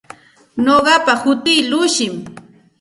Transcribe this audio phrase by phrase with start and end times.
[0.65, 2.15] Nuqapa hutii Llushim.